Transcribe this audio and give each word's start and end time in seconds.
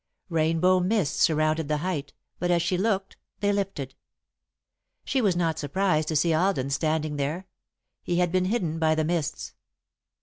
Rainbow 0.29 0.79
mists 0.79 1.21
surrounded 1.21 1.67
the 1.67 1.77
height, 1.85 2.11
but, 2.39 2.49
as 2.49 2.63
she 2.63 2.75
looked, 2.75 3.17
they 3.39 3.53
lifted. 3.53 3.93
She 5.05 5.21
was 5.21 5.35
not 5.35 5.59
surprised 5.59 6.07
to 6.07 6.15
see 6.15 6.33
Alden 6.33 6.71
standing 6.71 7.17
there. 7.17 7.45
He 8.01 8.15
had 8.17 8.31
been 8.31 8.45
hidden 8.45 8.79
by 8.79 8.95
the 8.95 9.03
mists. 9.05 9.53